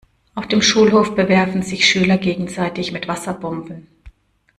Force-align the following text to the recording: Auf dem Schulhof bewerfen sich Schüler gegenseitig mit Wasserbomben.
Auf 0.33 0.47
dem 0.47 0.63
Schulhof 0.63 1.13
bewerfen 1.13 1.61
sich 1.61 1.87
Schüler 1.87 2.17
gegenseitig 2.17 2.91
mit 2.91 3.07
Wasserbomben. 3.07 3.85